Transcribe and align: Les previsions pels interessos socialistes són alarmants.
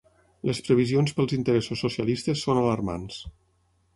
Les 0.49 0.61
previsions 0.67 1.13
pels 1.19 1.35
interessos 1.37 1.83
socialistes 1.87 2.45
són 2.47 2.63
alarmants. 2.65 3.21